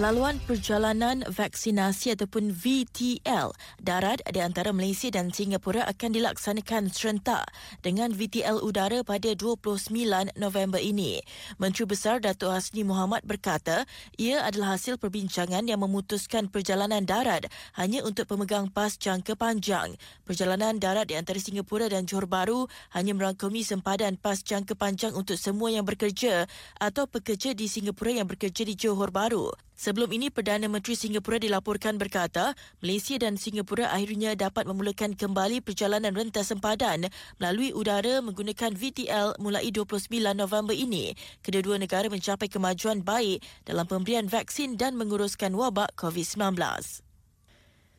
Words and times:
Laluan 0.00 0.40
perjalanan 0.48 1.20
vaksinasi 1.28 2.16
ataupun 2.16 2.48
VTL 2.48 3.52
darat 3.76 4.24
di 4.24 4.40
antara 4.40 4.72
Malaysia 4.72 5.12
dan 5.12 5.28
Singapura 5.28 5.84
akan 5.84 6.16
dilaksanakan 6.16 6.88
serentak 6.88 7.44
dengan 7.84 8.08
VTL 8.08 8.64
udara 8.64 9.04
pada 9.04 9.36
29 9.36 9.92
November 10.40 10.80
ini. 10.80 11.20
Menteri 11.60 11.84
Besar 11.84 12.24
Datuk 12.24 12.56
Hasni 12.56 12.88
Muhammad 12.88 13.20
berkata 13.28 13.84
ia 14.16 14.40
adalah 14.40 14.80
hasil 14.80 14.96
perbincangan 14.96 15.68
yang 15.68 15.84
memutuskan 15.84 16.48
perjalanan 16.48 17.04
darat 17.04 17.52
hanya 17.76 18.00
untuk 18.00 18.32
pemegang 18.32 18.72
pas 18.72 18.96
jangka 18.96 19.36
panjang. 19.36 19.92
Perjalanan 20.24 20.80
darat 20.80 21.12
di 21.12 21.20
antara 21.20 21.36
Singapura 21.36 21.92
dan 21.92 22.08
Johor 22.08 22.24
Bahru 22.24 22.64
hanya 22.96 23.12
merangkumi 23.12 23.60
sempadan 23.60 24.16
pas 24.16 24.40
jangka 24.40 24.72
panjang 24.72 25.12
untuk 25.12 25.36
semua 25.36 25.68
yang 25.68 25.84
bekerja 25.84 26.48
atau 26.80 27.04
pekerja 27.04 27.52
di 27.52 27.68
Singapura 27.68 28.24
yang 28.24 28.24
bekerja 28.24 28.64
di 28.64 28.72
Johor 28.72 29.12
Bahru. 29.12 29.52
Sebelum 29.82 30.14
ini, 30.14 30.30
Perdana 30.30 30.70
Menteri 30.70 30.94
Singapura 30.94 31.42
dilaporkan 31.42 31.98
berkata, 31.98 32.54
Malaysia 32.78 33.18
dan 33.18 33.34
Singapura 33.34 33.90
akhirnya 33.90 34.38
dapat 34.38 34.62
memulakan 34.62 35.18
kembali 35.18 35.58
perjalanan 35.58 36.14
rentas 36.14 36.54
sempadan 36.54 37.10
melalui 37.42 37.74
udara 37.74 38.22
menggunakan 38.22 38.78
VTL 38.78 39.42
mulai 39.42 39.74
29 39.74 40.06
November 40.38 40.70
ini. 40.70 41.18
Kedua-dua 41.42 41.82
negara 41.82 42.06
mencapai 42.06 42.46
kemajuan 42.46 43.02
baik 43.02 43.42
dalam 43.66 43.90
pemberian 43.90 44.30
vaksin 44.30 44.78
dan 44.78 44.94
menguruskan 44.94 45.50
wabak 45.50 45.98
COVID-19. 45.98 46.62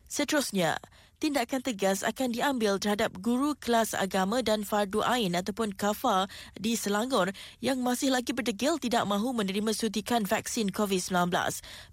Seterusnya, 0.08 0.80
tindakan 1.23 1.63
tegas 1.63 2.04
akan 2.04 2.35
diambil 2.35 2.76
terhadap 2.76 3.16
guru 3.24 3.55
kelas 3.55 3.96
agama 3.96 4.43
dan 4.43 4.68
fardu 4.68 4.99
ain 5.07 5.32
ataupun 5.32 5.71
kafa 5.71 6.27
di 6.60 6.76
Selangor 6.76 7.32
yang 7.63 7.79
masih 7.79 8.12
lagi 8.12 8.35
berdegil 8.35 8.76
tidak 8.76 9.07
mahu 9.07 9.32
menerima 9.32 9.71
suntikan 9.71 10.27
vaksin 10.27 10.68
COVID-19. 10.76 11.32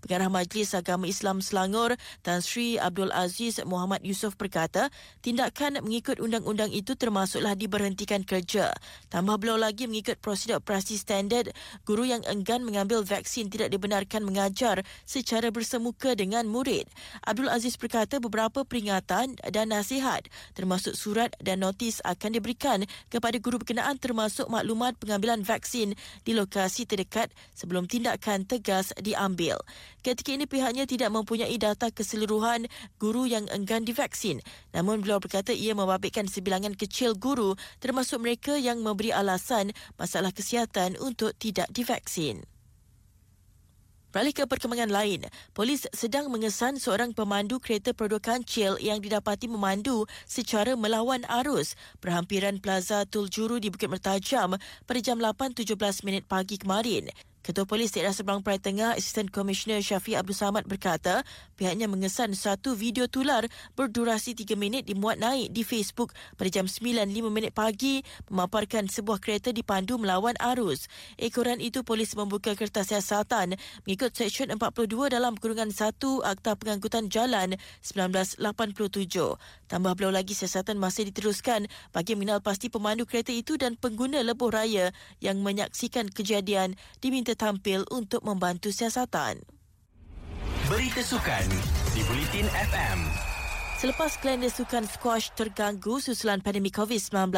Pengarah 0.02 0.26
Majlis 0.26 0.74
Agama 0.74 1.06
Islam 1.06 1.38
Selangor, 1.38 1.94
Tan 2.26 2.42
Sri 2.42 2.74
Abdul 2.74 3.14
Aziz 3.14 3.62
Muhammad 3.62 4.02
Yusof 4.02 4.34
berkata, 4.34 4.90
tindakan 5.22 5.78
mengikut 5.78 6.18
undang-undang 6.18 6.74
itu 6.74 6.98
termasuklah 6.98 7.54
diberhentikan 7.54 8.26
kerja. 8.26 8.74
Tambah 9.14 9.38
beliau 9.38 9.62
lagi 9.62 9.86
mengikut 9.86 10.18
prosedur 10.18 10.58
operasi 10.58 10.98
standard, 10.98 11.54
guru 11.86 12.02
yang 12.02 12.26
enggan 12.26 12.66
mengambil 12.66 13.06
vaksin 13.06 13.46
tidak 13.46 13.70
dibenarkan 13.70 14.26
mengajar 14.26 14.82
secara 15.06 15.54
bersemuka 15.54 16.18
dengan 16.18 16.50
murid. 16.50 16.90
Abdul 17.22 17.46
Aziz 17.46 17.78
berkata 17.78 18.18
beberapa 18.18 18.66
peringatan 18.66 19.19
peringatan 19.20 19.52
dan 19.52 19.66
nasihat 19.72 20.22
termasuk 20.56 20.96
surat 20.96 21.36
dan 21.42 21.60
notis 21.60 22.00
akan 22.04 22.40
diberikan 22.40 22.88
kepada 23.12 23.36
guru 23.36 23.60
berkenaan 23.60 24.00
termasuk 24.00 24.48
maklumat 24.48 24.96
pengambilan 24.96 25.44
vaksin 25.44 25.92
di 26.24 26.32
lokasi 26.32 26.88
terdekat 26.88 27.28
sebelum 27.52 27.84
tindakan 27.84 28.48
tegas 28.48 28.96
diambil. 28.96 29.60
Ketika 30.00 30.32
ini 30.32 30.48
pihaknya 30.48 30.88
tidak 30.88 31.12
mempunyai 31.12 31.52
data 31.60 31.92
keseluruhan 31.92 32.64
guru 32.96 33.28
yang 33.28 33.44
enggan 33.52 33.84
divaksin. 33.84 34.40
Namun 34.72 35.04
beliau 35.04 35.20
berkata 35.20 35.52
ia 35.52 35.76
membabitkan 35.76 36.24
sebilangan 36.24 36.72
kecil 36.72 37.12
guru 37.18 37.60
termasuk 37.84 38.24
mereka 38.24 38.56
yang 38.56 38.80
memberi 38.80 39.12
alasan 39.12 39.76
masalah 40.00 40.32
kesihatan 40.32 40.96
untuk 40.96 41.36
tidak 41.36 41.68
divaksin. 41.68 42.48
Beralih 44.10 44.34
ke 44.34 44.42
perkembangan 44.42 44.90
lain, 44.90 45.22
polis 45.54 45.86
sedang 45.94 46.26
mengesan 46.34 46.82
seorang 46.82 47.14
pemandu 47.14 47.62
kereta 47.62 47.94
produk 47.94 48.18
kancil 48.18 48.74
yang 48.82 48.98
didapati 48.98 49.46
memandu 49.46 50.02
secara 50.26 50.74
melawan 50.74 51.22
arus 51.30 51.78
perhampiran 52.02 52.58
Plaza 52.58 53.06
Tuljuru 53.06 53.62
di 53.62 53.70
Bukit 53.70 53.86
Mertajam 53.86 54.58
pada 54.58 54.98
jam 54.98 55.22
8.17 55.22 56.02
minit 56.02 56.26
pagi 56.26 56.58
kemarin. 56.58 57.06
Ketua 57.40 57.64
Polis 57.64 57.88
Daerah 57.96 58.12
Seberang 58.12 58.44
Perai 58.44 58.60
Tengah, 58.60 59.00
Asisten 59.00 59.24
Komisioner 59.24 59.80
Syafiq 59.80 60.12
Abdul 60.12 60.36
Samad 60.36 60.68
berkata, 60.68 61.24
pihaknya 61.56 61.88
mengesan 61.88 62.36
satu 62.36 62.76
video 62.76 63.08
tular 63.08 63.48
berdurasi 63.80 64.36
3 64.36 64.60
minit 64.60 64.84
dimuat 64.84 65.16
naik 65.16 65.48
di 65.48 65.64
Facebook 65.64 66.12
pada 66.36 66.52
jam 66.52 66.68
9.05 66.68 67.08
minit 67.32 67.56
pagi 67.56 68.04
memaparkan 68.28 68.92
sebuah 68.92 69.24
kereta 69.24 69.56
dipandu 69.56 69.96
melawan 69.96 70.36
arus. 70.52 70.84
Ekoran 71.16 71.64
itu 71.64 71.80
polis 71.80 72.12
membuka 72.12 72.52
kertas 72.52 72.92
siasatan 72.92 73.56
mengikut 73.88 74.12
Seksyen 74.12 74.52
42 74.60 75.08
dalam 75.08 75.32
kurungan 75.32 75.72
1 75.72 75.96
Akta 76.20 76.60
Pengangkutan 76.60 77.08
Jalan 77.08 77.56
1987. 77.80 78.36
Tambah 79.64 79.92
beliau 79.96 80.12
lagi 80.12 80.36
siasatan 80.36 80.76
masih 80.76 81.08
diteruskan 81.08 81.72
bagi 81.88 82.20
mengenal 82.20 82.44
pasti 82.44 82.68
pemandu 82.68 83.08
kereta 83.08 83.32
itu 83.32 83.56
dan 83.56 83.80
pengguna 83.80 84.20
lebuh 84.20 84.52
raya 84.52 84.92
yang 85.24 85.40
menyaksikan 85.40 86.12
kejadian 86.12 86.76
diminta 87.00 87.29
kita 87.30 87.46
tampil 87.46 87.86
untuk 87.94 88.26
membantu 88.26 88.74
siasatan. 88.74 89.38
Berita 90.66 90.98
Sukan 90.98 91.46
di 91.94 92.02
Bulletin 92.02 92.50
FM. 92.50 93.29
Selepas 93.80 94.12
kalender 94.20 94.52
sukan 94.52 94.84
squash 94.84 95.32
terganggu 95.32 96.04
susulan 96.04 96.44
pandemik 96.44 96.76
COVID-19, 96.76 97.32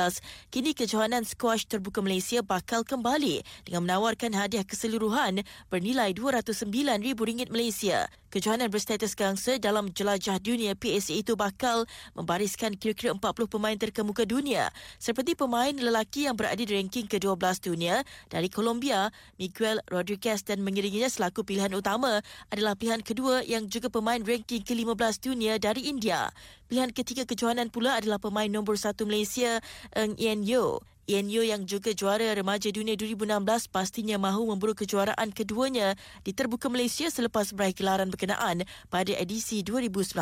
kini 0.50 0.74
kejohanan 0.74 1.22
squash 1.22 1.70
terbuka 1.70 2.02
Malaysia 2.02 2.42
bakal 2.42 2.82
kembali 2.82 3.46
dengan 3.62 3.86
menawarkan 3.86 4.34
hadiah 4.34 4.66
keseluruhan 4.66 5.46
bernilai 5.70 6.10
RM209,000 6.18 7.46
Malaysia. 7.46 8.10
Kejohanan 8.32 8.72
berstatus 8.72 9.12
gangsa 9.12 9.60
dalam 9.60 9.92
jelajah 9.92 10.40
dunia 10.40 10.72
PSA 10.72 11.20
itu 11.20 11.36
bakal 11.36 11.84
membariskan 12.16 12.72
kira-kira 12.80 13.12
40 13.12 13.20
pemain 13.44 13.76
terkemuka 13.76 14.24
dunia 14.24 14.72
seperti 14.96 15.36
pemain 15.36 15.76
lelaki 15.76 16.24
yang 16.24 16.32
berada 16.32 16.56
di 16.56 16.64
ranking 16.64 17.04
ke-12 17.12 17.60
dunia 17.60 18.00
dari 18.32 18.48
Colombia, 18.48 19.12
Miguel 19.36 19.84
Rodriguez 19.84 20.40
dan 20.48 20.64
mengiringinya 20.64 21.12
selaku 21.12 21.44
pilihan 21.44 21.76
utama 21.76 22.24
adalah 22.48 22.72
pilihan 22.72 23.04
kedua 23.04 23.44
yang 23.44 23.68
juga 23.68 23.92
pemain 23.92 24.24
ranking 24.24 24.64
ke-15 24.64 25.14
dunia 25.20 25.60
dari 25.60 25.92
India. 25.92 26.31
Pilihan 26.68 26.90
ketiga 26.92 27.28
kejohanan 27.28 27.68
pula 27.68 28.00
adalah 28.00 28.16
pemain 28.16 28.48
nombor 28.48 28.80
satu 28.80 29.04
Malaysia, 29.04 29.60
Eng 29.92 30.16
Yen 30.16 30.42
Yo. 30.42 30.80
Yen 31.02 31.26
Yo 31.26 31.42
yang 31.42 31.66
juga 31.66 31.90
juara 31.90 32.30
remaja 32.30 32.70
dunia 32.70 32.94
2016 32.94 33.42
pastinya 33.74 34.22
mahu 34.22 34.54
memburu 34.54 34.70
kejuaraan 34.70 35.34
keduanya 35.34 35.98
di 36.22 36.30
Terbuka 36.30 36.70
Malaysia 36.70 37.10
selepas 37.10 37.50
meraih 37.50 37.74
gelaran 37.74 38.06
berkenaan 38.06 38.62
pada 38.86 39.10
edisi 39.18 39.66
2019. 39.66 40.14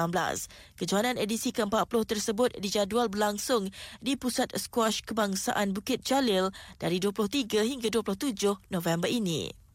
Kejuaraan 0.81 1.21
edisi 1.21 1.53
ke-40 1.53 2.01
tersebut 2.09 2.51
dijadual 2.57 3.13
berlangsung 3.13 3.69
di 4.01 4.17
Pusat 4.17 4.57
Squash 4.57 5.05
Kebangsaan 5.05 5.77
Bukit 5.77 6.01
Jalil 6.01 6.49
dari 6.81 6.97
23 6.97 7.61
hingga 7.61 7.93
27 7.93 8.73
November 8.73 9.13
ini. 9.13 9.70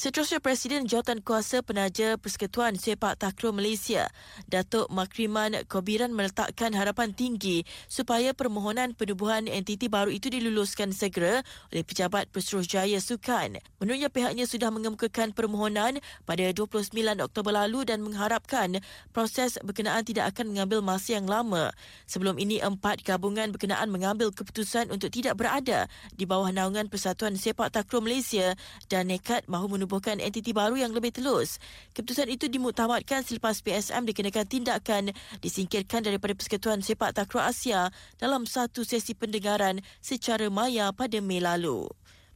Seterusnya 0.00 0.40
Presiden 0.40 0.88
Jawatan 0.88 1.20
Kuasa 1.20 1.60
Penaja 1.60 2.16
Persekutuan 2.16 2.72
Sepak 2.72 3.20
Takraw 3.20 3.52
Malaysia, 3.52 4.08
Datuk 4.48 4.88
Makriman 4.88 5.68
Kobiran 5.68 6.16
meletakkan 6.16 6.72
harapan 6.72 7.12
tinggi 7.12 7.68
supaya 7.84 8.32
permohonan 8.32 8.96
penubuhan 8.96 9.44
entiti 9.44 9.92
baru 9.92 10.08
itu 10.08 10.32
diluluskan 10.32 10.96
segera 10.96 11.44
oleh 11.68 11.84
Pejabat 11.84 12.32
Pesuruhjaya 12.32 12.96
Sukan. 12.96 13.60
Menurutnya 13.76 14.08
pihaknya 14.08 14.48
sudah 14.48 14.72
mengemukakan 14.72 15.36
permohonan 15.36 16.00
pada 16.24 16.48
29 16.48 16.96
Oktober 17.20 17.52
lalu 17.52 17.84
dan 17.84 18.00
mengharapkan 18.00 18.80
proses 19.12 19.60
berkenaan 19.60 20.00
tidak 20.08 20.32
akan 20.32 20.56
mengambil 20.56 20.80
masa 20.80 21.20
yang 21.20 21.28
lama. 21.28 21.76
Sebelum 22.08 22.40
ini, 22.40 22.56
empat 22.56 23.04
gabungan 23.04 23.52
berkenaan 23.52 23.92
mengambil 23.92 24.32
keputusan 24.32 24.88
untuk 24.88 25.12
tidak 25.12 25.36
berada 25.36 25.92
di 26.16 26.24
bawah 26.24 26.48
naungan 26.48 26.88
Persatuan 26.88 27.36
Sepak 27.36 27.76
Takraw 27.76 28.00
Malaysia 28.00 28.56
dan 28.88 29.12
nekat 29.12 29.44
mahu 29.44 29.76
menubuhkan 29.90 30.22
entiti 30.22 30.54
baru 30.54 30.78
yang 30.78 30.94
lebih 30.94 31.10
telus. 31.10 31.58
Keputusan 31.98 32.30
itu 32.30 32.46
dimuktamadkan 32.46 33.26
selepas 33.26 33.58
PSM 33.58 34.06
dikenakan 34.06 34.46
tindakan 34.46 35.02
disingkirkan 35.42 36.06
daripada 36.06 36.38
Persekutuan 36.38 36.78
Sepak 36.78 37.18
Takraw 37.18 37.50
Asia 37.50 37.90
dalam 38.22 38.46
satu 38.46 38.86
sesi 38.86 39.18
pendengaran 39.18 39.82
secara 39.98 40.46
maya 40.46 40.94
pada 40.94 41.18
Mei 41.18 41.42
lalu. 41.42 41.90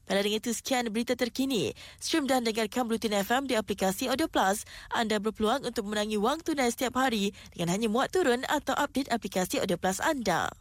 Pada 0.05 0.21
dengan 0.21 0.43
itu 0.43 0.53
sekian 0.53 0.91
berita 0.93 1.17
terkini. 1.17 1.73
Stream 2.03 2.29
dan 2.29 2.45
dengarkan 2.45 2.91
Blutin 2.91 3.15
FM 3.15 3.49
di 3.49 3.57
aplikasi 3.57 4.11
Audio 4.11 4.29
Plus. 4.29 4.67
Anda 4.93 5.17
berpeluang 5.17 5.65
untuk 5.65 5.89
memenangi 5.89 6.21
wang 6.21 6.45
tunai 6.45 6.69
setiap 6.69 7.01
hari 7.01 7.33
dengan 7.57 7.73
hanya 7.73 7.89
muat 7.89 8.13
turun 8.13 8.45
atau 8.51 8.77
update 8.77 9.09
aplikasi 9.09 9.63
Audio 9.63 9.81
Plus 9.81 10.03
anda. 10.05 10.53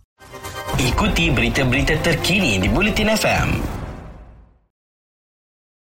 Ikuti 0.80 1.28
berita-berita 1.28 2.00
terkini 2.00 2.56
di 2.56 2.72
Bulletin 2.72 3.12
FM. 3.12 3.83